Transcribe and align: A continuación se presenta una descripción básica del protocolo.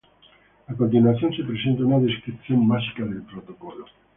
A 0.67 0.73
continuación 0.75 1.31
se 1.31 1.43
presenta 1.43 1.83
una 1.85 1.99
descripción 1.99 2.67
básica 2.67 3.05
del 3.05 3.21
protocolo. 3.21 3.85